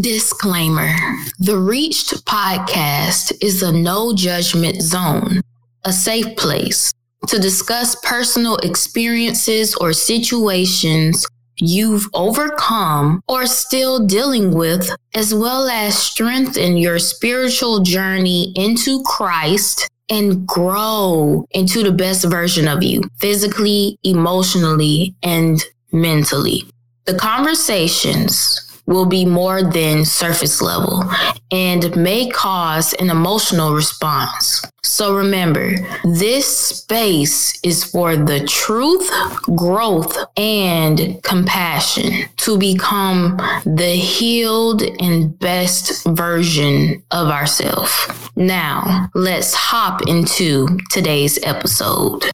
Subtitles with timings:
[0.00, 0.94] Disclaimer
[1.40, 5.42] The Reached podcast is a no judgment zone,
[5.84, 6.92] a safe place
[7.26, 11.26] to discuss personal experiences or situations
[11.56, 19.86] you've overcome or still dealing with, as well as strengthen your spiritual journey into Christ
[20.08, 25.62] and grow into the best version of you, physically, emotionally, and
[25.92, 26.64] mentally.
[27.04, 31.04] The conversations will be more than surface level
[31.50, 34.62] and may cause an emotional response.
[34.82, 35.74] So remember,
[36.04, 39.10] this space is for the truth,
[39.54, 47.92] growth, and compassion to become the healed and best version of ourselves.
[48.36, 52.30] Now, let's hop into today's episode.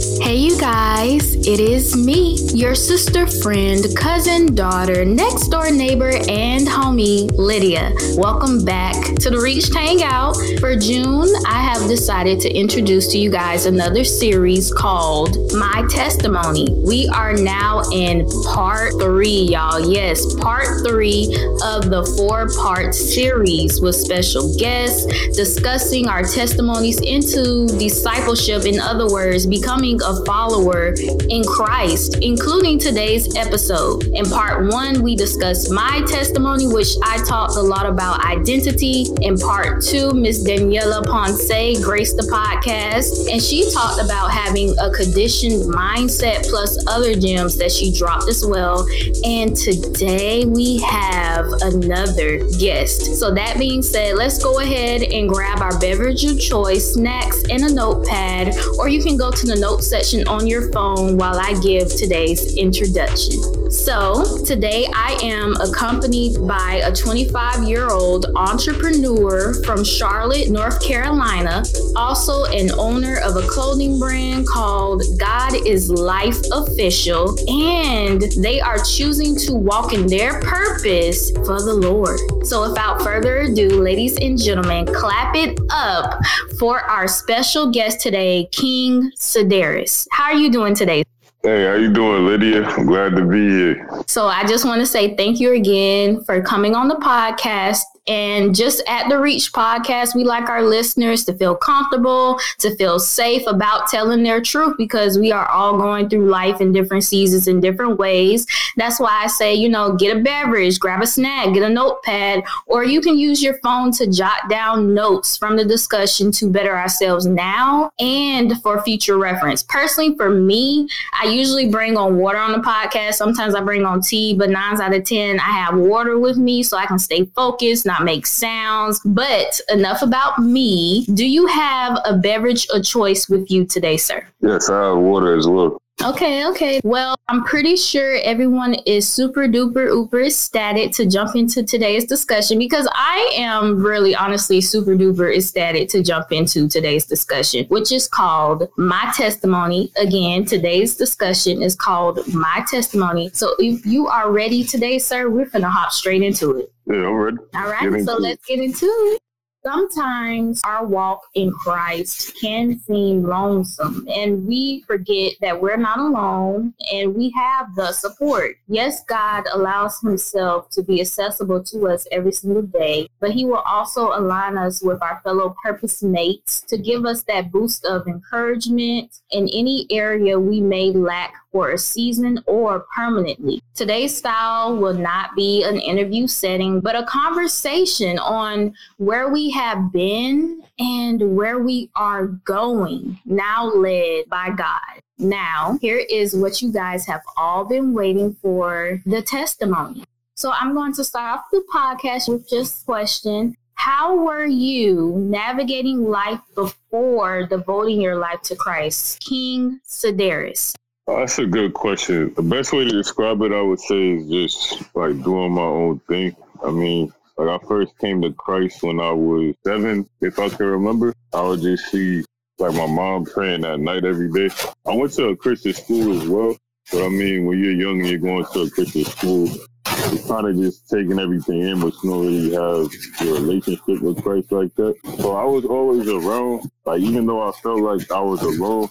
[0.00, 6.66] Hey, you guys, it is me, your sister, friend, cousin, daughter, next door neighbor, and
[6.66, 7.92] homie, Lydia.
[8.16, 10.36] Welcome back to the Reached Hangout.
[10.58, 16.68] For June, I have decided to introduce to you guys another series called My Testimony.
[16.82, 19.80] We are now in part three, y'all.
[19.80, 21.24] Yes, part three
[21.62, 25.04] of the four part series with special guests
[25.36, 28.64] discussing our testimonies into discipleship.
[28.64, 30.94] In other words, becoming becoming a follower
[31.28, 34.04] in Christ, including today's episode.
[34.14, 39.06] In part one, we discussed my testimony, which I talked a lot about identity.
[39.22, 41.48] In part two, Miss Daniela Ponce
[41.82, 47.70] graced the podcast, and she talked about having a conditioned mindset plus other gems that
[47.70, 48.86] she dropped as well.
[49.24, 53.18] And today we have another guest.
[53.18, 57.62] So, that being said, let's go ahead and grab our beverage of choice, snacks, and
[57.62, 61.58] a notepad, or you can go to the note section on your phone while I
[61.60, 63.70] give today's introduction.
[63.70, 71.62] So, today I am accompanied by a 25 year old entrepreneur from Charlotte, North Carolina,
[71.94, 78.78] also an owner of a clothing brand called God is Life Official, and they are
[78.78, 82.18] choosing to walk in their purpose for the Lord.
[82.44, 86.18] So, without further ado, ladies and gentlemen, clap it up
[86.58, 89.69] for our special guest today, King Sadaris.
[89.70, 90.08] Harris.
[90.10, 91.04] How are you doing today?
[91.42, 92.64] Hey, how you doing, Lydia?
[92.64, 93.88] I'm glad to be here.
[94.06, 97.80] So I just want to say thank you again for coming on the podcast.
[98.10, 102.98] And just at the Reach podcast, we like our listeners to feel comfortable, to feel
[102.98, 107.46] safe about telling their truth because we are all going through life in different seasons
[107.46, 108.48] in different ways.
[108.76, 112.42] That's why I say, you know, get a beverage, grab a snack, get a notepad,
[112.66, 116.76] or you can use your phone to jot down notes from the discussion to better
[116.76, 119.62] ourselves now and for future reference.
[119.62, 120.88] Personally, for me,
[121.20, 123.14] I usually bring on water on the podcast.
[123.14, 126.62] Sometimes I bring on tea, but nine out of 10, I have water with me
[126.62, 129.00] so I can stay focused, not make sounds.
[129.04, 131.06] But enough about me.
[131.14, 134.26] Do you have a beverage of choice with you today, sir?
[134.40, 135.79] Yes, I have water as well.
[136.02, 136.80] Okay, okay.
[136.82, 142.58] Well, I'm pretty sure everyone is super duper uber ecstatic to jump into today's discussion
[142.58, 148.08] because I am really honestly super duper ecstatic to jump into today's discussion, which is
[148.08, 149.92] called My Testimony.
[149.98, 153.30] Again, today's discussion is called My Testimony.
[153.34, 156.72] So if you are ready today, sir, we're going to hop straight into it.
[156.86, 157.36] Yeah, I'm ready.
[157.54, 159.20] All right, so let's get into it.
[159.62, 166.72] Sometimes our walk in Christ can seem lonesome, and we forget that we're not alone
[166.90, 168.56] and we have the support.
[168.68, 173.62] Yes, God allows Himself to be accessible to us every single day, but He will
[173.66, 179.20] also align us with our fellow purpose mates to give us that boost of encouragement
[179.30, 183.62] in any area we may lack for a season or permanently.
[183.74, 189.92] Today's style will not be an interview setting, but a conversation on where we have
[189.92, 195.00] been and where we are going, now led by God.
[195.18, 200.04] Now, here is what you guys have all been waiting for the testimony.
[200.34, 206.04] So, I'm going to start off the podcast with just question how were you navigating
[206.04, 209.20] life before devoting your life to Christ?
[209.20, 210.74] King Sadaris.
[211.06, 212.32] Oh, that's a good question.
[212.34, 215.98] The best way to describe it, I would say, is just like doing my own
[216.00, 216.36] thing.
[216.64, 220.66] I mean, like I first came to Christ when I was seven, if I can
[220.66, 221.14] remember.
[221.32, 222.24] I would just see
[222.58, 224.54] like my mom praying at night every day.
[224.86, 226.56] I went to a Christian school as well.
[226.92, 229.48] But I mean, when you're young and you're going to a Christian school,
[229.86, 234.22] you're kind of just taking everything in, but you don't really have a relationship with
[234.22, 234.94] Christ like that.
[235.18, 236.70] So I was always around.
[236.84, 238.88] Like even though I felt like I was alone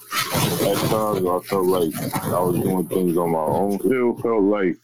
[0.62, 3.80] at times, I felt like I was doing things on my own.
[3.80, 4.78] Still felt like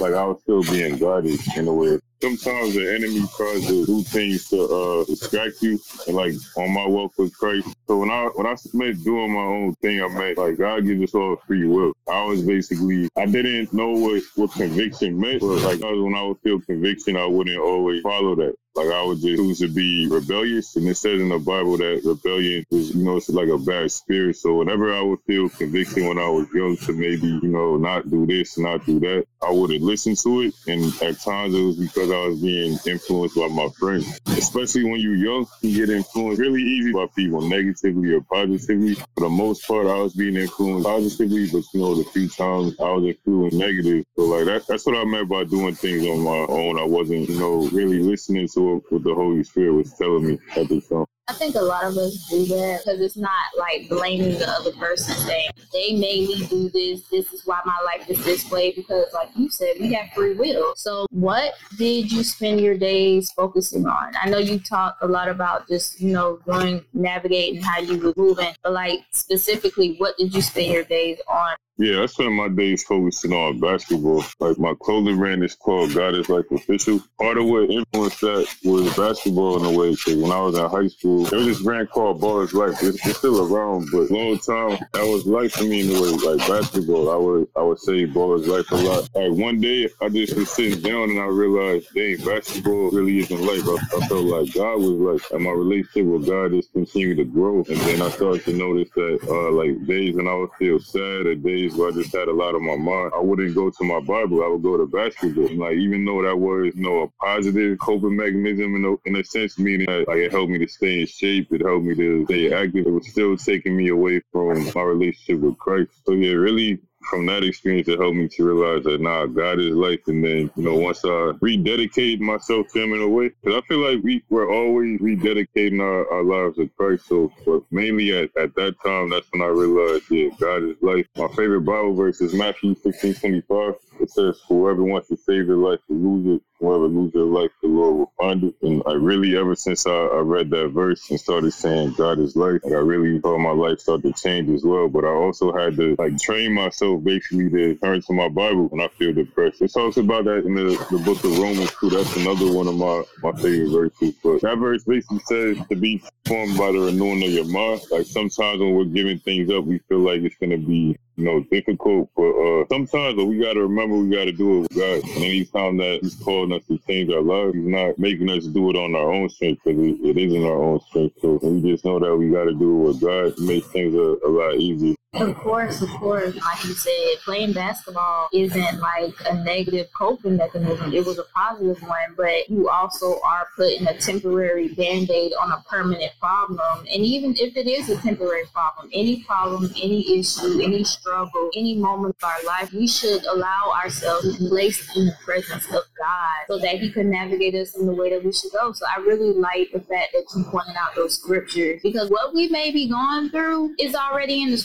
[0.00, 1.98] like I was still being guided in a way.
[2.20, 5.78] Sometimes the enemy tries to do things to uh, distract you.
[6.06, 7.68] And like on my walk with Christ.
[7.86, 11.02] So when I when I meant doing my own thing, I meant like God gives
[11.02, 11.92] us all free will.
[12.08, 16.40] I was basically I didn't know what what conviction meant, but like when I would
[16.40, 18.54] feel conviction, I wouldn't always follow that.
[18.78, 22.64] Like I would just to be rebellious, and it says in the Bible that rebellion
[22.70, 24.36] is, you know, it's like a bad spirit.
[24.36, 28.08] So whenever I would feel conviction when I was young to maybe, you know, not
[28.08, 30.54] do this, not do that, I wouldn't listen to it.
[30.68, 34.20] And at times it was because I was being influenced by my friends.
[34.28, 38.94] Especially when you're young, you get influenced really easy by people, negatively or positively.
[38.94, 42.76] For the most part, I was being influenced positively, but you know, the few times
[42.78, 44.04] I was influenced negative.
[44.14, 46.78] So like that, that's what I meant by doing things on my own.
[46.78, 50.68] I wasn't, you know, really listening to what the Holy Spirit was telling me at
[50.68, 51.04] the time.
[51.28, 54.72] I think a lot of us do that because it's not like blaming the other
[54.72, 57.02] person saying they made me do this.
[57.08, 58.72] This is why my life is this way.
[58.72, 60.72] Because, like you said, we have free will.
[60.74, 64.14] So, what did you spend your days focusing on?
[64.20, 68.14] I know you talked a lot about just you know going navigating how you were
[68.16, 71.56] moving, but like specifically, what did you spend your days on?
[71.80, 74.24] Yeah, I spend my days focusing on basketball.
[74.40, 77.00] Like my clothing brand is called God is Life Official.
[77.20, 79.90] Part of what influenced that was basketball in a way.
[79.90, 82.82] Because when I was in high school, there was this brand called Ball is Life.
[82.82, 86.08] It's, it's still around, but long time that was life for me in a way.
[86.10, 89.08] Like basketball, I would I would say Ball is Life a lot.
[89.14, 93.40] Like one day, I just was sitting down and I realized, dang, basketball really isn't
[93.40, 93.62] life.
[93.68, 97.24] I, I felt like God was life, and my relationship with God just continued to
[97.24, 97.58] grow.
[97.58, 101.26] And then I started to notice that uh, like days when I would feel sad,
[101.26, 103.84] or days where I just had a lot on my mind, I wouldn't go to
[103.84, 104.42] my Bible.
[104.42, 105.54] I would go to basketball.
[105.56, 109.24] Like even though that was you know a positive coping mechanism in a, in a
[109.24, 112.24] sense, meaning that, like it helped me to stay in shape, it helped me to
[112.26, 112.86] stay active.
[112.86, 115.90] It was still taking me away from my relationship with Christ.
[116.06, 119.74] So yeah, really from that experience, it helped me to realize that nah, God is
[119.74, 120.00] life.
[120.06, 123.66] And then, you know, once I rededicated myself to Him in a way, because I
[123.66, 127.06] feel like we were always rededicating our, our lives to Christ.
[127.08, 131.06] So, but mainly at, at that time, that's when I realized, yeah, God is life.
[131.16, 133.74] My favorite Bible verse is Matthew 16 25.
[134.00, 136.42] It says, Whoever wants to save their life will lose it.
[136.60, 138.54] Whoever lose their life, the Lord will find it.
[138.62, 142.34] And I really, ever since I, I read that verse and started saying God is
[142.34, 144.88] life, like I really thought my life started to change as well.
[144.88, 148.80] But I also had to like train myself basically to turn to my Bible when
[148.80, 149.62] I feel depressed.
[149.62, 151.90] It talks about that in the, the book of Romans too.
[151.90, 154.14] That's another one of my, my favorite verses.
[154.22, 157.82] But that verse basically says to be formed by the renewing of your mind.
[157.90, 161.40] Like sometimes when we're giving things up, we feel like it's gonna be you know,
[161.50, 162.08] difficult.
[162.16, 165.10] But uh, sometimes we got to remember we got to do it with God.
[165.10, 168.70] And anytime that He's calling us to change our lives, He's not making us do
[168.70, 171.16] it on our own strength because it, it isn't our own strength.
[171.20, 173.94] So we just know that we got to do it with God to make things
[173.94, 174.94] a, a lot easier.
[175.14, 176.36] Of course, of course.
[176.36, 176.92] Like you said,
[177.24, 180.92] playing basketball isn't like a negative coping mechanism.
[180.92, 185.50] It was a positive one, but you also are putting a temporary band aid on
[185.50, 186.86] a permanent problem.
[186.92, 191.74] And even if it is a temporary problem, any problem, any issue, any struggle, any
[191.74, 195.84] moment of our life, we should allow ourselves to be placed in the presence of
[195.98, 198.72] God so that He can navigate us in the way that we should go.
[198.72, 202.48] So I really like the fact that you pointed out those scriptures because what we
[202.48, 204.58] may be going through is already in the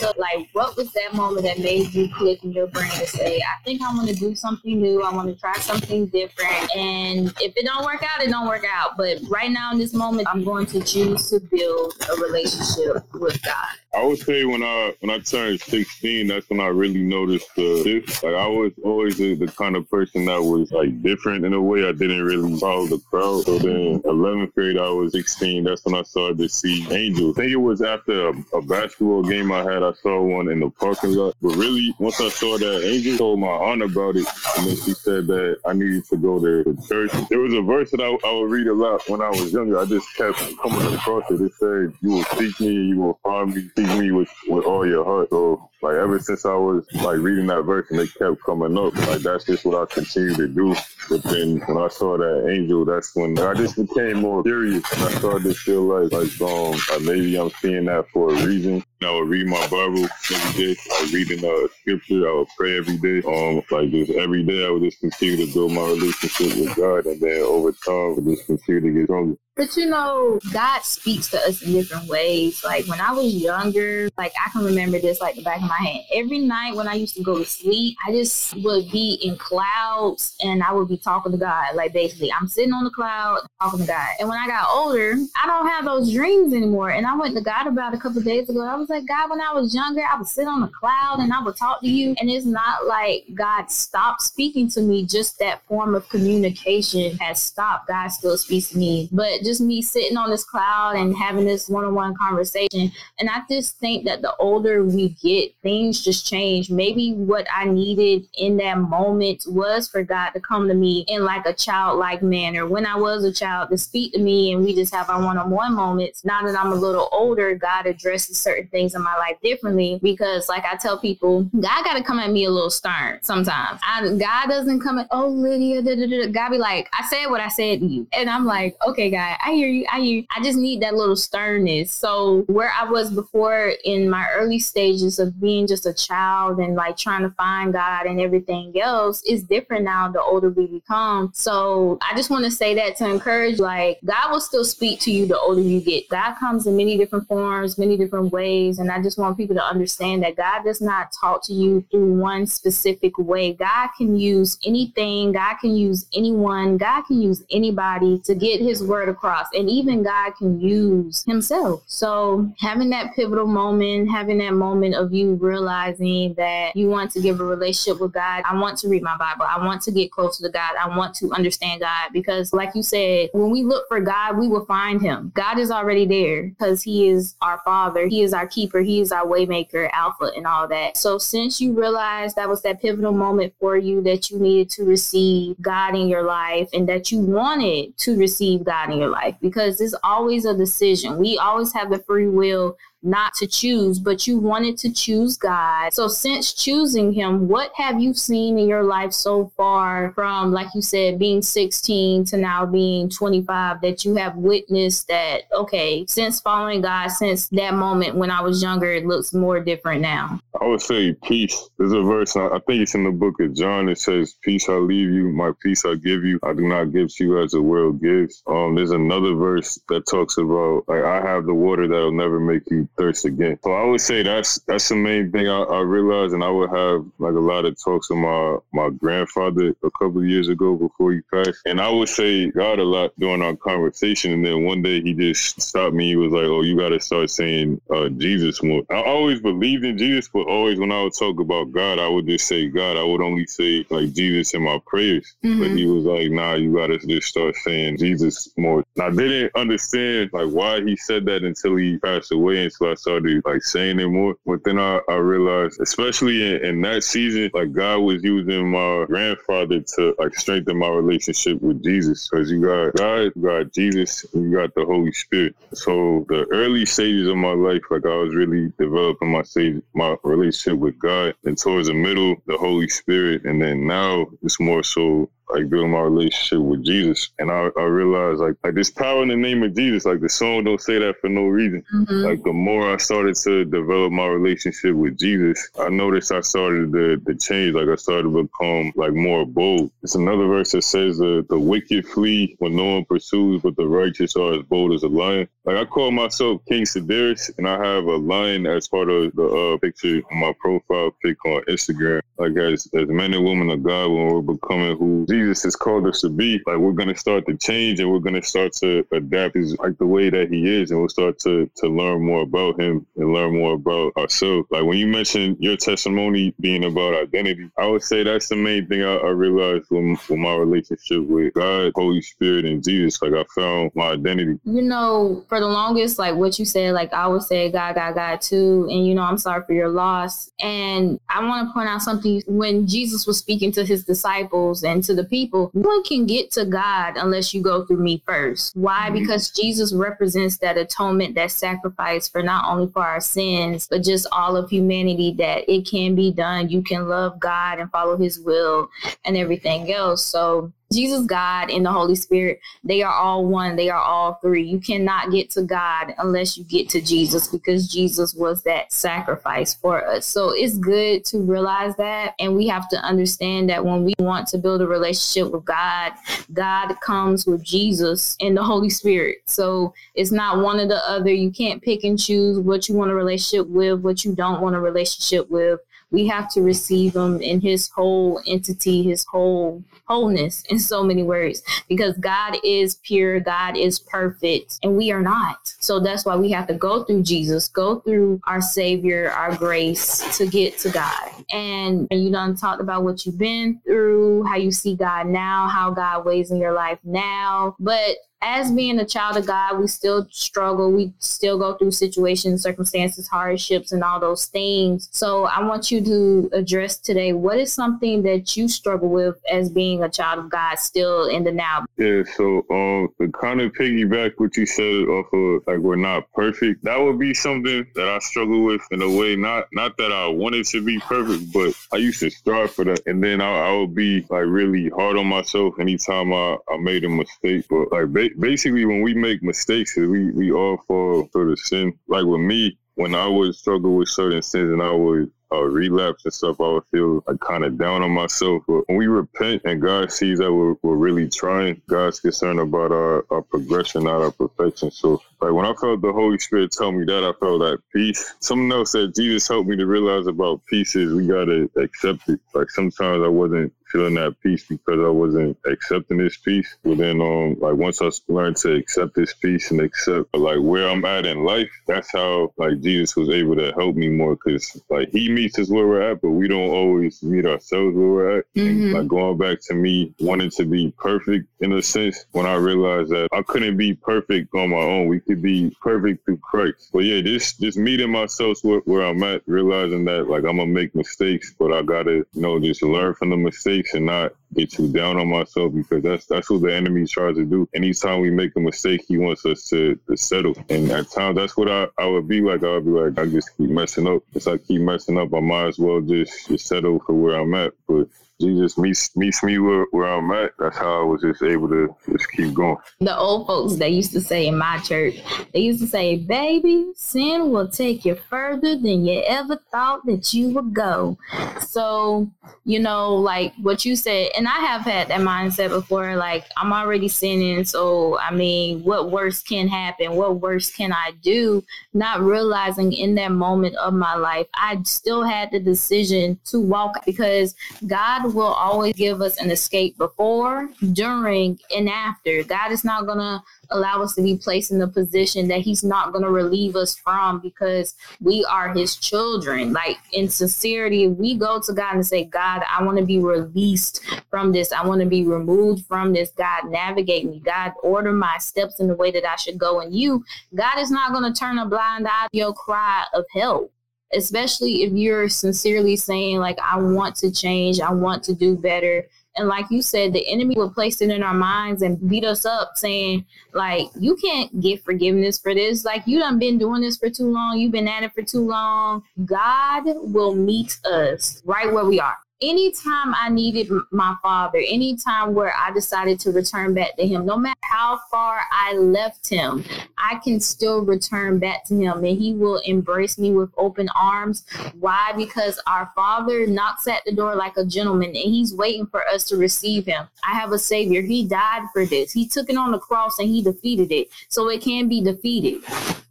[0.00, 3.38] So, like, what was that moment that made you click in your brain to say,
[3.38, 5.02] I think I want to do something new.
[5.02, 6.76] I want to try something different.
[6.76, 8.96] And if it don't work out, it don't work out.
[8.96, 13.42] But right now in this moment, I'm going to choose to build a relationship with
[13.42, 13.81] God.
[13.94, 17.82] I would say when I when I turned 16, that's when I really noticed the
[17.84, 18.22] shift.
[18.22, 21.60] Like I was always the, the kind of person that was like different in a
[21.60, 21.86] way.
[21.86, 23.44] I didn't really follow the crowd.
[23.44, 25.64] So then 11th grade, I was 16.
[25.64, 27.36] That's when I started to see angels.
[27.36, 29.82] I think it was after a, a basketball game I had.
[29.82, 31.34] I saw one in the parking lot.
[31.42, 34.94] But really, once I saw that angel, told my aunt about it, and then she
[34.94, 37.12] said that I needed to go to church.
[37.28, 39.78] There was a verse that I, I would read a lot when I was younger.
[39.78, 41.42] I just kept coming across it.
[41.42, 45.04] It said, "You will seek me, you will find me." Me with, with all your
[45.04, 45.30] heart.
[45.30, 48.94] So like ever since I was like reading that verse and it kept coming up,
[49.08, 50.74] like that's just what I continue to do.
[51.08, 55.02] But then when I saw that angel, that's when I just became more serious and
[55.02, 58.84] I started to feel like like um like maybe I'm seeing that for a reason.
[59.02, 60.76] I would read my Bible every day.
[60.92, 62.28] I would read in uh, scripture.
[62.28, 63.26] I would pray every day.
[63.26, 67.06] Um, like just every day, I would just continue to build my relationship with God,
[67.06, 69.36] and then over time, I would just continue to get stronger.
[69.62, 72.64] But you know, God speaks to us in different ways.
[72.64, 75.76] Like when I was younger, like I can remember this like the back of my
[75.76, 76.00] hand.
[76.12, 80.34] Every night when I used to go to sleep, I just would be in clouds
[80.42, 81.76] and I would be talking to God.
[81.76, 84.08] Like basically, I'm sitting on the cloud talking to God.
[84.18, 86.90] And when I got older, I don't have those dreams anymore.
[86.90, 88.66] And I went to God about a couple days ago.
[88.66, 91.32] I was like, God, when I was younger, I would sit on the cloud and
[91.32, 92.16] I would talk to you.
[92.18, 97.40] And it's not like God stopped speaking to me, just that form of communication has
[97.40, 97.86] stopped.
[97.86, 99.08] God still speaks to me.
[99.12, 102.92] But just me sitting on this cloud and having this one on one conversation.
[103.18, 106.70] And I just think that the older we get, things just change.
[106.70, 111.24] Maybe what I needed in that moment was for God to come to me in
[111.24, 112.66] like a childlike manner.
[112.66, 115.38] When I was a child, to speak to me and we just have our one
[115.38, 116.24] on one moments.
[116.24, 120.48] Now that I'm a little older, God addresses certain things in my life differently because,
[120.48, 123.80] like I tell people, God got to come at me a little stern sometimes.
[123.82, 126.26] I, God doesn't come at, oh, Lydia, da, da, da.
[126.28, 128.06] God be like, I said what I said to you.
[128.12, 129.86] And I'm like, okay, God, I hear you.
[129.90, 130.26] I hear you.
[130.36, 131.90] I just need that little sternness.
[131.90, 136.74] So, where I was before in my early stages of being just a child and
[136.74, 141.30] like trying to find God and everything else is different now the older we become.
[141.34, 145.10] So, I just want to say that to encourage like, God will still speak to
[145.10, 146.08] you the older you get.
[146.08, 148.78] God comes in many different forms, many different ways.
[148.78, 152.14] And I just want people to understand that God does not talk to you through
[152.14, 153.52] one specific way.
[153.52, 158.82] God can use anything, God can use anyone, God can use anybody to get his
[158.82, 159.21] word across.
[159.54, 161.82] And even God can use himself.
[161.86, 167.20] So having that pivotal moment, having that moment of you realizing that you want to
[167.20, 170.10] give a relationship with God, I want to read my Bible, I want to get
[170.10, 172.10] closer to God, I want to understand God.
[172.12, 175.32] Because, like you said, when we look for God, we will find him.
[175.34, 179.12] God is already there because he is our father, he is our keeper, he is
[179.12, 180.96] our waymaker, alpha, and all that.
[180.96, 184.84] So, since you realized that was that pivotal moment for you that you needed to
[184.84, 189.36] receive God in your life and that you wanted to receive God in your life,
[189.40, 191.18] because it's always a decision.
[191.18, 195.92] We always have the free will not to choose, but you wanted to choose God.
[195.92, 200.68] So, since choosing Him, what have you seen in your life so far from, like
[200.74, 206.40] you said, being 16 to now being 25 that you have witnessed that, okay, since
[206.40, 210.40] following God, since that moment when I was younger, it looks more different now?
[210.60, 211.70] I would say peace.
[211.78, 214.74] There's a verse, I think it's in the book of John, it says, Peace I
[214.74, 216.38] leave you, my peace I give you.
[216.42, 218.42] I do not give to you as the world gives.
[218.46, 222.38] Um, there's another verse that talks about, like, I have the water that will never
[222.38, 223.58] make you thirst again.
[223.62, 226.70] So I would say that's that's the main thing I, I realized, and I would
[226.70, 230.76] have like a lot of talks with my my grandfather a couple of years ago
[230.76, 234.64] before he passed, and I would say God a lot during our conversation, and then
[234.64, 236.08] one day he just stopped me.
[236.08, 239.84] He was like, "Oh, you got to start saying uh, Jesus more." I always believed
[239.84, 242.96] in Jesus, but always when I would talk about God, I would just say God.
[242.96, 245.60] I would only say like Jesus in my prayers, mm-hmm.
[245.60, 249.10] but he was like, "Nah, you got to just start saying Jesus more." And I
[249.10, 253.42] didn't understand like why he said that until he passed away, and so I started
[253.44, 254.36] like saying it more.
[254.46, 259.04] But then I, I realized, especially in, in that season, like God was using my
[259.06, 262.28] grandfather to like strengthen my relationship with Jesus.
[262.28, 265.54] Because you got God, you got Jesus, you got the Holy Spirit.
[265.74, 270.16] So the early stages of my life, like I was really developing my stage, my
[270.22, 274.82] relationship with God, and towards the middle, the Holy Spirit, and then now it's more
[274.82, 277.30] so like building my relationship with Jesus.
[277.38, 280.04] And I, I realized like like this power in the name of Jesus.
[280.04, 281.84] Like the song don't say that for no reason.
[281.94, 282.14] Mm-hmm.
[282.22, 286.92] Like the more I started to develop my relationship with Jesus, I noticed I started
[286.92, 287.74] to, to change.
[287.74, 289.90] Like I started to become like more bold.
[290.02, 293.86] It's another verse that says the the wicked flee when no one pursues, but the
[293.86, 295.48] righteous are as bold as a lion.
[295.64, 299.44] Like I call myself King Sadaris, and I have a line as part of the
[299.44, 302.20] uh, picture on my profile pic on Instagram.
[302.36, 306.08] Like as as men and women of God, when we're becoming who Jesus has called
[306.08, 309.54] us to be, like we're gonna start to change and we're gonna start to adapt
[309.54, 312.80] his like the way that he is, and we'll start to to learn more about
[312.80, 314.66] him and learn more about ourselves.
[314.72, 318.88] Like when you mentioned your testimony being about identity, I would say that's the main
[318.88, 323.22] thing I, I realized with, with my relationship with God, Holy Spirit, and Jesus.
[323.22, 324.58] Like I found my identity.
[324.64, 328.14] You know for the longest, like what you said, like I would say God, God,
[328.14, 328.88] God too.
[328.90, 330.50] And you know, I'm sorry for your loss.
[330.62, 335.04] And I want to point out something when Jesus was speaking to his disciples and
[335.04, 338.74] to the people, no one can get to God unless you go through me first.
[338.74, 339.10] Why?
[339.10, 339.18] Mm-hmm.
[339.18, 344.26] Because Jesus represents that atonement, that sacrifice for not only for our sins, but just
[344.32, 346.70] all of humanity that it can be done.
[346.70, 348.88] You can love God and follow his will
[349.26, 350.24] and everything else.
[350.24, 353.76] So Jesus, God, and the Holy Spirit, they are all one.
[353.76, 354.62] They are all three.
[354.62, 359.74] You cannot get to God unless you get to Jesus because Jesus was that sacrifice
[359.74, 360.26] for us.
[360.26, 362.34] So it's good to realize that.
[362.38, 366.12] And we have to understand that when we want to build a relationship with God,
[366.52, 369.38] God comes with Jesus and the Holy Spirit.
[369.46, 371.32] So it's not one or the other.
[371.32, 374.76] You can't pick and choose what you want a relationship with, what you don't want
[374.76, 375.80] a relationship with
[376.12, 381.22] we have to receive him in his whole entity, his whole wholeness in so many
[381.22, 385.74] words, because God is pure, God is perfect, and we are not.
[385.80, 390.36] So that's why we have to go through Jesus, go through our Savior, our grace
[390.36, 391.30] to get to God.
[391.50, 395.90] And you done talked about what you've been through, how you see God now, how
[395.90, 397.74] God weighs in your life now.
[397.80, 400.90] But as being a child of God, we still struggle.
[400.90, 405.08] We still go through situations, circumstances, hardships, and all those things.
[405.12, 409.70] So I want you to address today what is something that you struggle with as
[409.70, 411.86] being a child of God still in the now?
[411.96, 416.30] Yeah, so um, to kind of piggyback what you said off of like we're not
[416.32, 419.36] perfect, that would be something that I struggle with in a way.
[419.36, 423.02] Not not that I wanted to be perfect, but I used to strive for that,
[423.06, 427.04] and then I, I would be like really hard on myself anytime I, I made
[427.04, 427.66] a mistake.
[427.68, 431.98] But like basically when we make mistakes, we we all fall for the sin.
[432.08, 436.24] Like with me, when I would struggle with certain sins and I would uh, relapse
[436.24, 438.62] and stuff, I would feel like kind of down on myself.
[438.66, 442.90] But when we repent and God sees that we're, we're really trying, God's concerned about
[442.90, 444.90] our, our progression, not our perfection.
[444.90, 448.34] So, like when I felt the Holy Spirit tell me that, I felt that peace.
[448.38, 452.38] Someone else said Jesus helped me to realize about peace is we gotta accept it.
[452.54, 456.76] Like sometimes I wasn't feeling that peace because I wasn't accepting this peace.
[456.82, 460.88] But then, um, like once I learned to accept this peace and accept like where
[460.88, 464.80] I'm at in life, that's how like Jesus was able to help me more because
[464.88, 468.38] like He meets us where we're at, but we don't always meet ourselves where we're
[468.38, 468.44] at.
[468.56, 468.68] Mm-hmm.
[468.68, 472.54] And, like going back to me wanting to be perfect in a sense, when I
[472.54, 476.90] realized that I couldn't be perfect on my own, we could be perfect through Christ.
[476.92, 480.66] But yeah, this just meeting myself where, where I'm at, realizing that like I'm gonna
[480.66, 484.32] make mistakes, but I gotta you know just learn from the mistakes mistakes and not
[484.54, 487.68] get too down on myself because that's that's what the enemy tries to do.
[487.74, 490.54] Anytime we make a mistake, he wants us to, to settle.
[490.68, 492.62] And at times, that's what I, I would be like.
[492.64, 494.22] I would be like, I just keep messing up.
[494.34, 497.54] If I keep messing up, I might as well just, just settle for where I'm
[497.54, 497.72] at.
[497.86, 498.08] But
[498.42, 500.52] Jesus meets meets me where, where I'm at.
[500.58, 502.76] That's how I was just able to just keep going.
[503.00, 505.14] The old folks they used to say in my church,
[505.52, 510.34] they used to say, "Baby, sin will take you further than you ever thought that
[510.34, 511.16] you would go."
[511.60, 512.28] So
[512.64, 516.16] you know, like what you said, and I have had that mindset before.
[516.16, 520.16] Like I'm already sinning, so I mean, what worse can happen?
[520.16, 521.64] What worse can I do?
[521.94, 527.04] Not realizing in that moment of my life, I still had the decision to walk
[527.06, 527.54] because
[527.86, 532.42] God will always give us an escape before, during, and after.
[532.42, 535.82] God is not going to allow us to be placed in a position that He's
[535.82, 539.72] not going to relieve us from because we are His children.
[539.72, 544.04] Like in sincerity, we go to God and say, God, I want to be released
[544.30, 544.72] from this.
[544.72, 546.30] I want to be removed from this.
[546.30, 547.40] God, navigate me.
[547.40, 549.80] God, order my steps in the way that I should go.
[549.80, 553.24] And you, God is not going to turn a blind eye to your cry of
[553.32, 553.72] help
[554.14, 559.06] especially if you're sincerely saying like i want to change i want to do better
[559.36, 562.44] and like you said the enemy will place it in our minds and beat us
[562.44, 565.84] up saying like you can't get forgiveness for this.
[565.84, 567.58] Like you done been doing this for too long.
[567.58, 569.02] You've been at it for too long.
[569.24, 575.54] God will meet us right where we are anytime I needed my father, anytime where
[575.56, 579.64] I decided to return back to him, no matter how far I left him,
[579.96, 584.44] I can still return back to him and he will embrace me with open arms.
[584.78, 585.12] Why?
[585.16, 589.24] Because our father knocks at the door like a gentleman and he's waiting for us
[589.24, 590.08] to receive him.
[590.28, 591.02] I have a savior.
[591.02, 592.12] He died for this.
[592.12, 594.08] He took it on the cross and he defeated it.
[594.28, 595.62] So it can be defeated.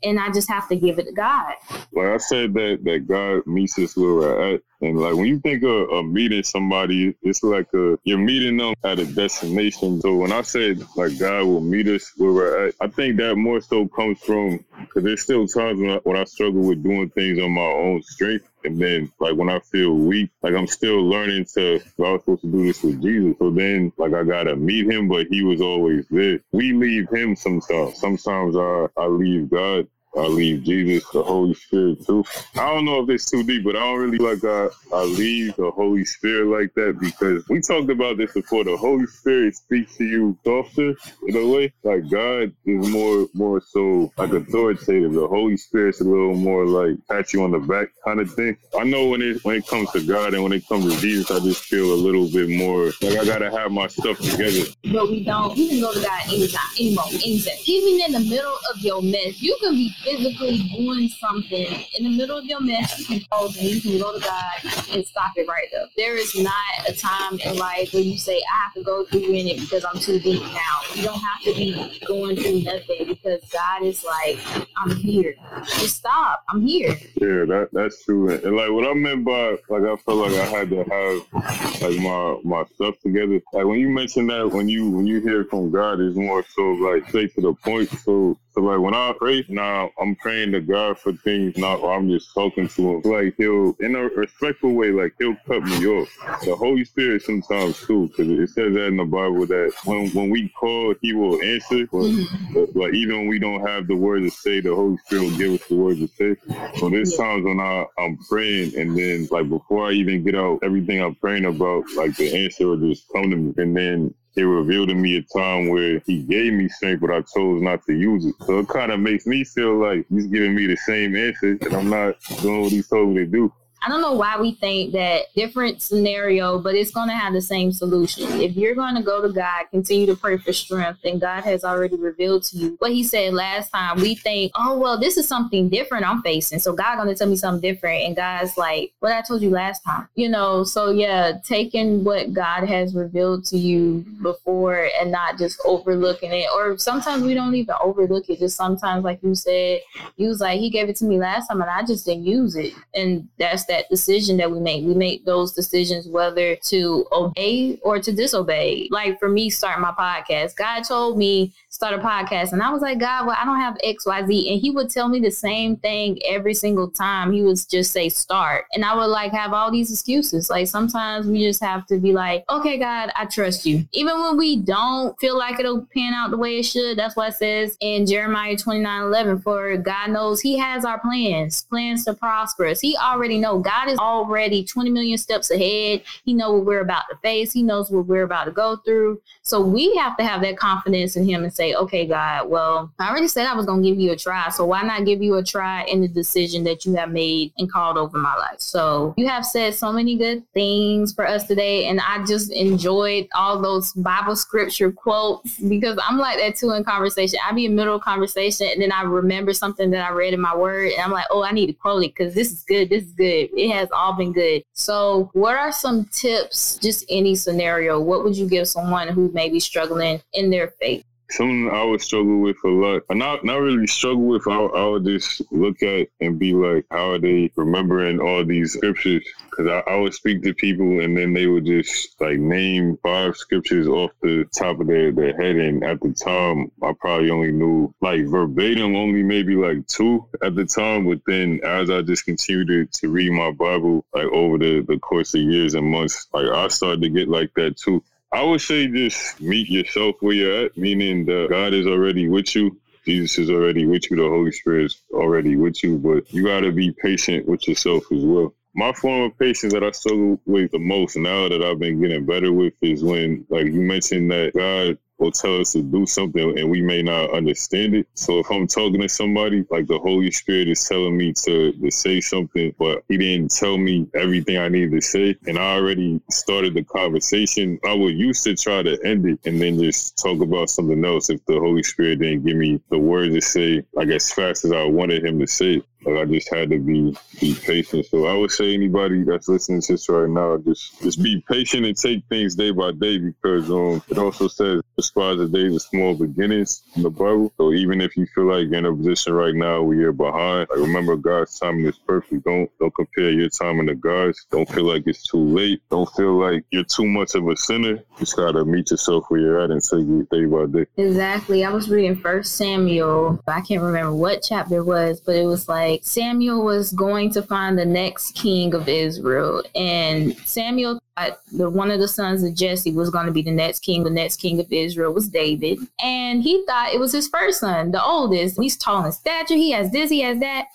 [0.03, 1.53] And I just have to give it to God.
[1.91, 5.39] Like I said that that God meets us where we're at and like when you
[5.39, 10.01] think of, of meeting somebody, it's like a, you're meeting them at a destination.
[10.01, 13.35] So when I say like God will meet us where we're at, I think that
[13.35, 17.09] more so comes from because there's still times when I, when I struggle with doing
[17.09, 18.47] things on my own strength.
[18.63, 22.41] And then, like, when I feel weak, like, I'm still learning to, I was supposed
[22.41, 23.35] to do this with Jesus.
[23.39, 26.39] So then, like, I got to meet him, but he was always there.
[26.51, 27.97] We leave him sometimes.
[27.99, 32.23] Sometimes I, I leave God I leave Jesus, the Holy Spirit too.
[32.55, 35.55] I don't know if it's too deep, but I don't really like I, I leave
[35.55, 38.63] the Holy Spirit like that because we talked about this before.
[38.65, 40.95] The Holy Spirit speaks to you softer
[41.27, 41.73] in a way.
[41.83, 45.13] Like God is more more so like authoritative.
[45.13, 48.57] The Holy Spirit's a little more like pat you on the back kind of thing.
[48.77, 51.31] I know when it when it comes to God and when it comes to Jesus,
[51.31, 54.65] I just feel a little bit more like I gotta have my stuff together.
[54.91, 55.55] But we don't.
[55.57, 57.57] You can go to God anytime, any moment, anything.
[57.65, 62.09] Even in the middle of your mess, you can be physically doing something in the
[62.09, 65.31] middle of your mess, you can pause and you can go to God and stop
[65.35, 65.85] it right there.
[65.97, 69.31] There is not a time in life where you say, I have to go through
[69.33, 70.95] in it because I'm too deep now.
[70.95, 74.39] You don't have to be going through nothing because God is like,
[74.77, 75.35] I'm here.
[75.79, 76.43] Just stop.
[76.49, 76.97] I'm here.
[77.15, 78.29] Yeah, that that's true.
[78.29, 81.99] And like what I meant by like I felt like I had to have like
[81.99, 83.41] my my stuff together.
[83.53, 86.61] Like when you mentioned that when you when you hear from God it's more so
[86.61, 87.89] like straight to the point.
[87.89, 92.09] So so like when I pray now, I'm praying to God for things, not I'm
[92.09, 93.01] just talking to Him.
[93.03, 96.09] Like He'll, in a respectful way, like He'll cut me off.
[96.43, 100.29] The Holy Spirit sometimes too, because it says that in the Bible that when when
[100.29, 101.87] we call, He will answer.
[101.87, 102.77] But, mm-hmm.
[102.77, 105.53] but even when we don't have the words to say, the Holy Spirit will give
[105.53, 106.35] us the words to say.
[106.77, 110.59] So there's times when I I'm praying, and then like before I even get out
[110.61, 114.43] everything I'm praying about, like the answer will just come to me, and then it
[114.43, 117.93] revealed to me a time where he gave me strength, but I chose not to
[117.93, 118.35] use it.
[118.45, 121.73] So it kind of makes me feel like he's giving me the same answer, and
[121.73, 123.53] I'm not doing what he told me to do.
[123.83, 127.41] I don't know why we think that different scenario, but it's going to have the
[127.41, 128.25] same solution.
[128.39, 131.63] If you're going to go to God, continue to pray for strength, and God has
[131.63, 133.97] already revealed to you what He said last time.
[133.99, 137.27] We think, oh well, this is something different I'm facing, so God going to tell
[137.27, 140.63] me something different, and God's like, what I told you last time, you know.
[140.63, 146.45] So yeah, taking what God has revealed to you before and not just overlooking it,
[146.53, 148.37] or sometimes we don't even overlook it.
[148.37, 149.79] Just sometimes, like you said,
[150.17, 152.55] you was like, He gave it to me last time, and I just didn't use
[152.55, 154.85] it, and that's that decision that we make.
[154.85, 158.89] We make those decisions whether to obey or to disobey.
[158.91, 162.81] Like for me, starting my podcast, God told me start a podcast, and I was
[162.81, 165.31] like, God, well, I don't have X, Y, Z, and He would tell me the
[165.31, 167.31] same thing every single time.
[167.31, 170.49] He would just say start, and I would like have all these excuses.
[170.49, 174.37] Like sometimes we just have to be like, okay, God, I trust you, even when
[174.37, 176.97] we don't feel like it'll pan out the way it should.
[176.97, 179.39] That's what it says in Jeremiah 29 11.
[179.41, 182.81] For God knows He has our plans, plans to prosper us.
[182.81, 186.03] He already know God is already 20 million steps ahead.
[186.23, 187.51] He knows what we're about to face.
[187.51, 189.21] He knows what we're about to go through.
[189.43, 193.09] So we have to have that confidence in him and say, okay, God, well, I
[193.09, 194.49] already said I was going to give you a try.
[194.49, 197.71] So why not give you a try in the decision that you have made and
[197.71, 198.59] called over my life?
[198.59, 201.85] So you have said so many good things for us today.
[201.85, 206.83] And I just enjoyed all those Bible scripture quotes because I'm like that too in
[206.83, 207.39] conversation.
[207.47, 210.41] I be in middle of conversation and then I remember something that I read in
[210.41, 212.89] my word and I'm like, oh, I need to quote it because this is good.
[212.89, 214.63] This is good it has all been good.
[214.73, 217.99] So, what are some tips, just any scenario?
[217.99, 221.03] What would you give someone who may be struggling in their faith?
[221.31, 223.03] Something I would struggle with a lot.
[223.09, 224.47] Not not really struggle with.
[224.47, 228.73] I, I would just look at and be like, how are they remembering all these
[228.73, 229.23] scriptures?
[229.49, 233.35] Because I, I, would speak to people and then they would just like name five
[233.35, 235.57] scriptures off the top of their, their head.
[235.57, 240.55] And at the time, I probably only knew like verbatim, only maybe like two at
[240.55, 241.05] the time.
[241.05, 244.99] But then as I just continued to, to read my Bible, like over the, the
[244.99, 248.03] course of years and months, like I started to get like that too.
[248.33, 252.55] I would say just meet yourself where you're at, meaning that God is already with
[252.55, 252.79] you.
[253.03, 254.17] Jesus is already with you.
[254.17, 258.03] The Holy Spirit is already with you, but you got to be patient with yourself
[258.11, 258.53] as well.
[258.73, 262.25] My form of patience that I struggle with the most now that I've been getting
[262.25, 266.57] better with is when, like you mentioned, that God will tell us to do something
[266.57, 268.07] and we may not understand it.
[268.15, 271.91] So if I'm talking to somebody, like the Holy Spirit is telling me to, to
[271.91, 276.19] say something, but he didn't tell me everything I needed to say, and I already
[276.29, 280.41] started the conversation, I would used to try to end it and then just talk
[280.41, 284.09] about something else if the Holy Spirit didn't give me the words to say, like
[284.09, 287.55] as fast as I wanted him to say Like I just had to be be
[287.55, 288.05] patient.
[288.07, 291.85] So I would say anybody that's listening to this right now, just just be patient
[291.85, 295.81] and take things day by day because um it also says despise the days of
[295.81, 297.53] small beginnings in the Bible.
[297.57, 300.67] So even if you feel like you're in a position right now where you're behind,
[300.69, 302.45] like remember God's timing is perfect.
[302.45, 304.45] Don't don't compare your timing to God's.
[304.51, 305.81] Don't feel like it's too late.
[305.89, 308.03] Don't feel like you're too much of a sinner.
[308.17, 310.85] Just gotta meet yourself where you're at and take it day by day.
[310.97, 311.63] Exactly.
[311.63, 313.39] I was reading First Samuel.
[313.47, 317.31] I can't remember what chapter it was, but it was like like Samuel was going
[317.31, 319.61] to find the next king of Israel.
[319.75, 323.51] And Samuel thought the one of the sons of Jesse was going to be the
[323.51, 324.03] next king.
[324.03, 325.79] The next king of Israel was David.
[326.01, 328.59] And he thought it was his first son, the oldest.
[328.59, 329.55] He's tall in stature.
[329.55, 330.67] He has this, he has that.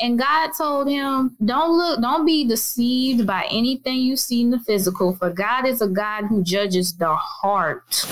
[0.00, 4.58] And God told him, Don't look, don't be deceived by anything you see in the
[4.58, 8.06] physical, for God is a God who judges the heart.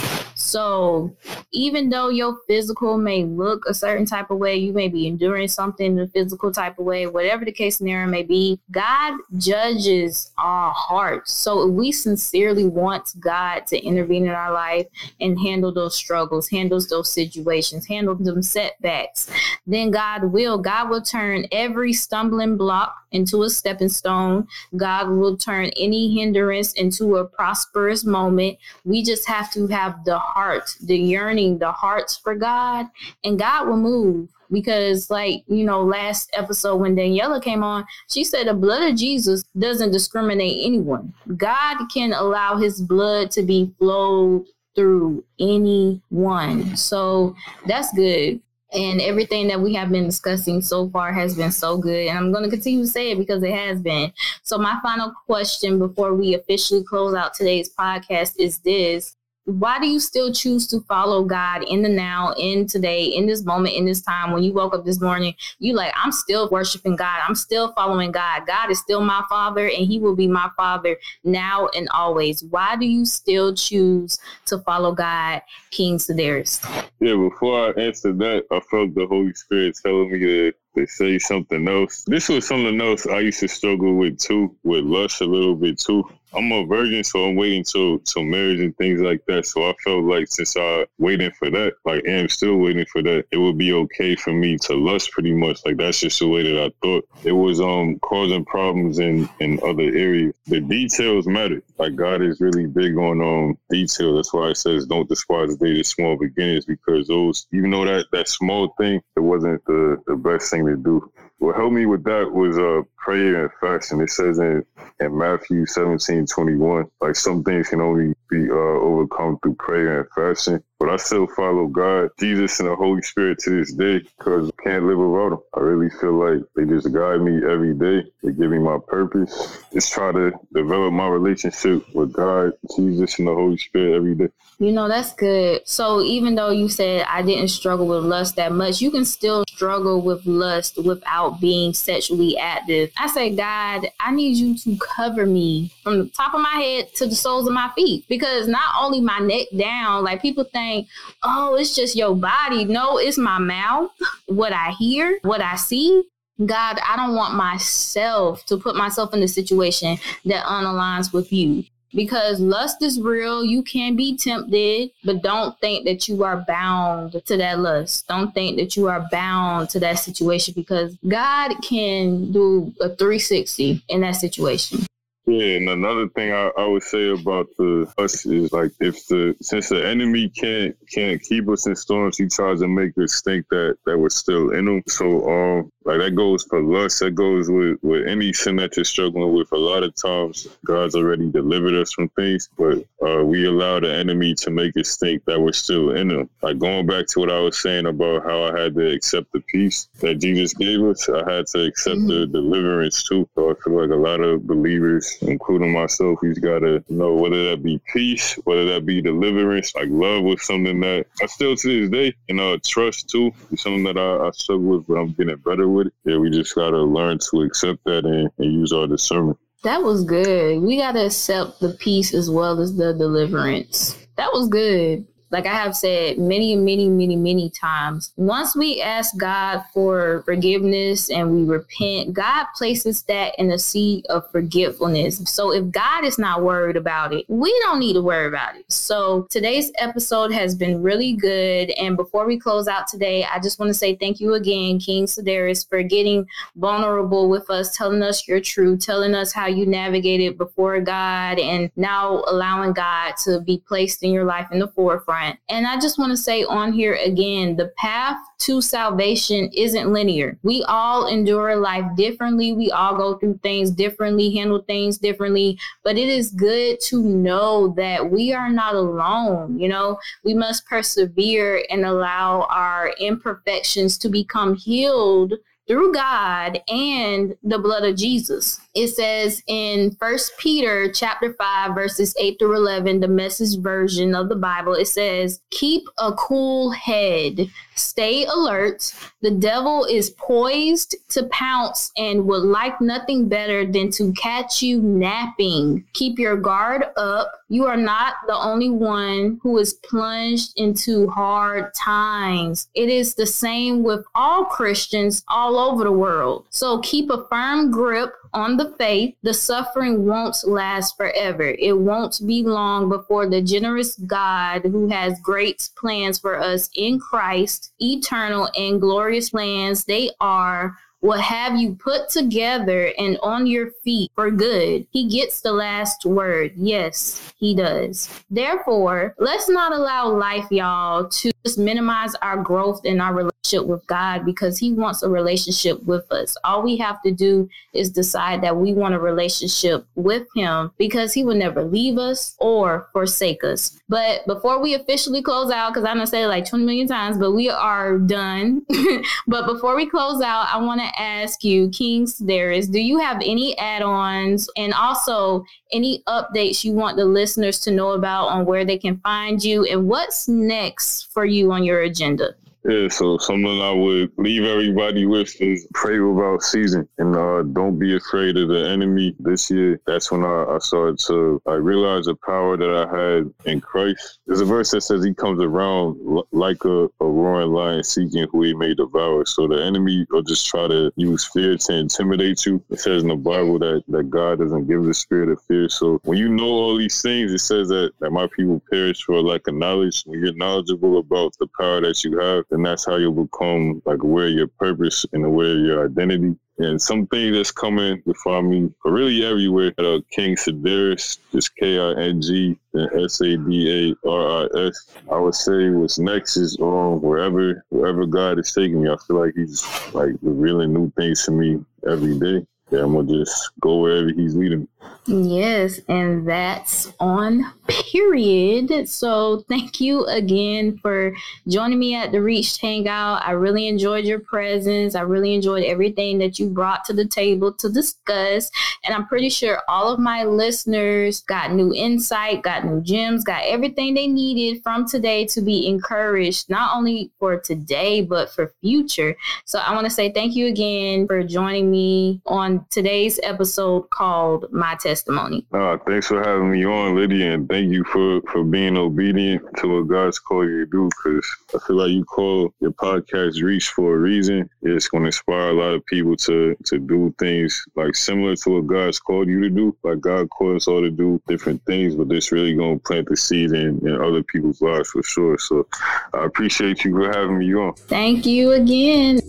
[0.52, 1.16] So
[1.50, 5.48] even though your physical may look a certain type of way, you may be enduring
[5.48, 10.30] something in the physical type of way, whatever the case scenario may be, God judges
[10.36, 11.32] our hearts.
[11.32, 14.86] So if we sincerely want God to intervene in our life
[15.22, 19.30] and handle those struggles, handles those situations, handle them setbacks,
[19.66, 20.58] then God will.
[20.58, 24.46] God will turn every stumbling block into a stepping stone.
[24.76, 28.58] God will turn any hindrance into a prosperous moment.
[28.84, 30.41] We just have to have the heart,
[30.80, 32.86] the yearning, the hearts for God,
[33.24, 34.28] and God will move.
[34.50, 38.98] Because, like, you know, last episode when Daniela came on, she said the blood of
[38.98, 41.14] Jesus doesn't discriminate anyone.
[41.38, 46.76] God can allow his blood to be flowed through anyone.
[46.76, 47.34] So
[47.66, 52.06] that's good and everything that we have been discussing so far has been so good
[52.06, 55.12] and i'm going to continue to say it because it has been so my final
[55.26, 60.66] question before we officially close out today's podcast is this why do you still choose
[60.68, 64.30] to follow God in the now, in today, in this moment, in this time?
[64.30, 67.20] When you woke up this morning, you like, I'm still worshiping God.
[67.26, 68.46] I'm still following God.
[68.46, 72.42] God is still my father and he will be my father now and always.
[72.44, 76.62] Why do you still choose to follow God, King Sadaris?
[77.00, 81.18] Yeah, before I answer that, I felt the Holy Spirit telling me to to say
[81.18, 82.04] something else.
[82.06, 85.78] This was something else I used to struggle with too, with lust a little bit
[85.78, 86.04] too.
[86.34, 89.46] I'm a virgin, so I'm waiting till till marriage and things like that.
[89.46, 93.26] So I felt like since I waiting for that, like am still waiting for that,
[93.30, 95.60] it would be okay for me to lust pretty much.
[95.66, 97.06] Like that's just the way that I thought.
[97.24, 100.34] It was um causing problems in in other areas.
[100.46, 101.62] The details matter.
[101.78, 104.16] Like God is really big on um detail.
[104.16, 108.06] That's why it says don't despise the day small beginnings because those even though that
[108.12, 111.12] that small thing, it wasn't the the best thing to do.
[111.42, 114.00] What helped me with that was uh prayer and fasting.
[114.00, 114.64] It says in,
[115.00, 120.08] in Matthew 17, 21, like some things can only be uh, overcome through prayer and
[120.14, 120.62] fasting.
[120.78, 124.62] But I still follow God, Jesus, and the Holy Spirit to this day because I
[124.62, 125.40] can't live without them.
[125.54, 128.08] I really feel like they just guide me every day.
[128.22, 129.58] They give me my purpose.
[129.72, 134.28] Just try to develop my relationship with God, Jesus, and the Holy Spirit every day.
[134.58, 135.66] You know, that's good.
[135.68, 139.44] So even though you said I didn't struggle with lust that much, you can still
[139.48, 142.90] struggle with lust without being sexually active.
[142.98, 146.94] I say, God, I need you to cover me from the top of my head
[146.96, 150.88] to the soles of my feet because not only my neck down, like people think,
[151.22, 152.64] oh, it's just your body.
[152.64, 153.90] No, it's my mouth,
[154.26, 156.02] what I hear, what I see.
[156.44, 161.64] God, I don't want myself to put myself in a situation that unaligns with you
[161.94, 163.44] because lust is real.
[163.44, 168.06] You can be tempted, but don't think that you are bound to that lust.
[168.08, 173.84] Don't think that you are bound to that situation because God can do a 360
[173.88, 174.86] in that situation.
[175.24, 179.36] Yeah, and another thing I, I would say about the us is like if the
[179.40, 183.46] since the enemy can't can't keep us in storms, he tries to make us think
[183.50, 184.82] that that we're still in them.
[184.88, 187.00] So um, like that goes for lust.
[187.00, 189.52] That goes with with any sin that you're struggling with.
[189.52, 193.92] A lot of times, God's already delivered us from things, but uh, we allow the
[193.92, 196.30] enemy to make us think that we're still in them.
[196.42, 199.40] Like going back to what I was saying about how I had to accept the
[199.40, 202.08] peace that Jesus gave us, I had to accept mm-hmm.
[202.08, 203.28] the deliverance too.
[203.34, 207.50] So I feel like a lot of believers, including myself, we've got to know whether
[207.50, 209.74] that be peace, whether that be deliverance.
[209.74, 213.62] Like love was something that I still to this day, you know, trust too, is
[213.62, 215.94] something that I, I struggle with, but I'm getting better with it.
[216.04, 219.38] Yeah, we just got to learn to accept that and, and use our discernment.
[219.64, 220.60] That was good.
[220.60, 223.96] We got to accept the peace as well as the deliverance.
[224.16, 229.16] That was good like I have said many, many, many, many times, once we ask
[229.16, 235.22] God for forgiveness and we repent, God places that in a seat of forgetfulness.
[235.30, 238.70] So if God is not worried about it, we don't need to worry about it.
[238.70, 241.70] So today's episode has been really good.
[241.70, 245.06] And before we close out today, I just want to say thank you again, King
[245.06, 250.36] Sadaris, for getting vulnerable with us, telling us your truth, telling us how you navigated
[250.36, 255.21] before God, and now allowing God to be placed in your life in the forefront
[255.48, 260.38] And I just want to say on here again the path to salvation isn't linear.
[260.42, 262.52] We all endure life differently.
[262.52, 265.58] We all go through things differently, handle things differently.
[265.84, 269.58] But it is good to know that we are not alone.
[269.58, 275.34] You know, we must persevere and allow our imperfections to become healed
[275.72, 278.60] through God and the blood of Jesus.
[278.74, 284.28] It says in First Peter chapter 5 verses 8 through 11, the message version of
[284.28, 287.50] the Bible, it says, "Keep a cool head.
[287.74, 288.92] Stay alert.
[289.22, 294.80] The devil is poised to pounce and would like nothing better than to catch you
[294.80, 295.84] napping.
[295.94, 297.32] Keep your guard up.
[297.48, 302.68] You are not the only one who is plunged into hard times.
[302.74, 306.46] It is the same with all Christians all over the world.
[306.50, 311.54] So keep a firm grip on the faith, the suffering won't last forever.
[311.58, 316.98] It won't be long before the generous God who has great plans for us in
[316.98, 323.72] Christ, eternal and glorious plans, they are will have you put together and on your
[323.84, 324.86] feet for good.
[324.90, 326.52] He gets the last word.
[326.56, 328.08] Yes, he does.
[328.30, 333.86] Therefore, let's not allow life, y'all, to just minimize our growth in our relationship with
[333.86, 336.36] God because he wants a relationship with us.
[336.44, 341.12] All we have to do is decide that we want a relationship with him because
[341.12, 343.78] he will never leave us or forsake us.
[343.88, 346.86] But before we officially close out, because I know I said it like 20 million
[346.86, 348.64] times, but we are done.
[349.26, 353.16] but before we close out, I want to ask you, King Sadaris, do you have
[353.16, 358.64] any add-ons and also any updates you want the listeners to know about on where
[358.64, 362.34] they can find you and what's next for you on your agenda?
[362.64, 367.80] Yeah, so something I would leave everybody with is pray without season and uh, don't
[367.80, 369.80] be afraid of the enemy this year.
[369.88, 374.20] That's when I, I started to I realized the power that I had in Christ.
[374.28, 378.28] There's a verse that says he comes around l- like a, a roaring lion seeking
[378.32, 379.26] who he may devour.
[379.26, 382.64] So the enemy will just try to use fear to intimidate you.
[382.70, 385.68] It says in the Bible that, that God doesn't give the spirit of fear.
[385.68, 389.20] So when you know all these things, it says that, that my people perish for
[389.20, 390.04] lack of knowledge.
[390.06, 394.02] When you're knowledgeable about the power that you have, and that's how you'll become like
[394.02, 396.36] aware of your purpose and aware of your identity.
[396.58, 401.92] And something that's coming before me, but really everywhere, uh, King Sadaris, just K I
[402.00, 404.94] N G and S A D A R I S.
[405.10, 408.90] I would say what's next is um, wherever wherever God is taking me.
[408.90, 412.46] I feel like He's like revealing new things to me every day.
[412.70, 414.68] Yeah, I'm gonna just go wherever He's leading.
[415.06, 418.88] Yes, and that's on period.
[418.88, 421.12] So thank you again for
[421.48, 423.26] joining me at the Reached Hangout.
[423.26, 424.94] I really enjoyed your presence.
[424.94, 428.50] I really enjoyed everything that you brought to the table to discuss.
[428.84, 433.42] And I'm pretty sure all of my listeners got new insight, got new gems, got
[433.44, 439.16] everything they needed from today to be encouraged, not only for today, but for future.
[439.46, 444.52] So I want to say thank you again for joining me on today's episode called
[444.52, 445.46] My Test testimony.
[445.52, 449.68] Uh, thanks for having me on, Lydia, and thank you for, for being obedient to
[449.68, 450.88] what God's called you to do.
[450.88, 454.48] Because I feel like you call your podcast Reach for a reason.
[454.62, 458.50] It's going to inspire a lot of people to to do things like similar to
[458.50, 459.76] what God's called you to do.
[459.82, 463.08] Like God called us all to do different things, but this really going to plant
[463.08, 465.38] the seed in, in other people's lives for sure.
[465.38, 465.66] So
[466.14, 467.74] I appreciate you for having me on.
[467.74, 469.20] Thank you again.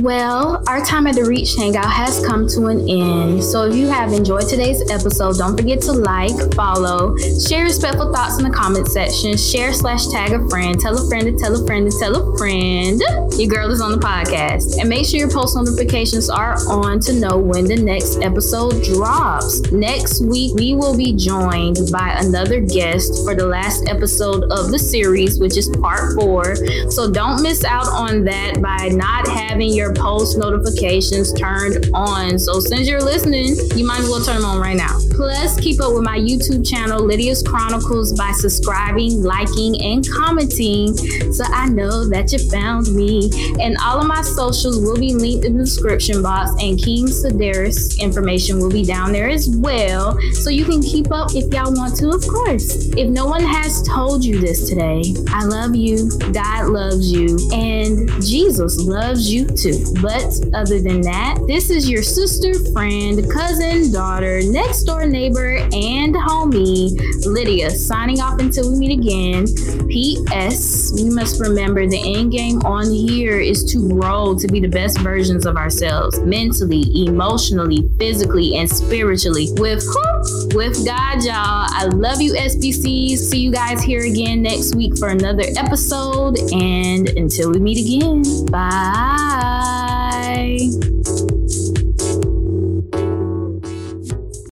[0.00, 3.42] Well, our time at the Reach Hangout has come to an end.
[3.42, 8.38] So if you have enjoyed today's episode, don't forget to like, follow, share respectful thoughts
[8.38, 11.66] in the comment section, share slash tag a friend, tell a friend to tell a
[11.66, 13.00] friend to tell a friend.
[13.38, 14.78] Your girl is on the podcast.
[14.78, 19.72] And make sure your post notifications are on to know when the next episode drops.
[19.72, 24.78] Next week, we will be joined by another guest for the last episode of the
[24.78, 26.54] series, which is part four.
[26.90, 32.38] So don't miss out on that by not having your post notifications turned on.
[32.38, 34.98] So since you're listening, you might as well turn them right now.
[35.12, 40.96] Plus, keep up with my YouTube channel, Lydia's Chronicles, by subscribing, liking, and commenting
[41.32, 43.30] so I know that you found me.
[43.60, 48.00] And all of my socials will be linked in the description box, and King Sadaris
[48.00, 50.18] information will be down there as well.
[50.32, 52.88] So you can keep up if y'all want to, of course.
[52.96, 58.08] If no one has told you this today, I love you, God loves you, and
[58.22, 59.84] Jesus loves you too.
[60.02, 66.14] But other than that, this is your sister, friend, cousin, daughter, next door neighbor, and
[66.14, 69.46] homie, Lydia, signing off until we meet again.
[69.88, 70.92] P.S.
[70.94, 74.98] We must remember the end game on here is to grow to be the best
[75.00, 79.48] versions of ourselves mentally, emotionally, physically, and spiritually.
[79.52, 80.56] With who?
[80.56, 81.66] With God, y'all.
[81.70, 83.18] I love you, SBCs.
[83.18, 86.38] See you guys here again next week for another episode.
[86.52, 89.79] And until we meet again, bye.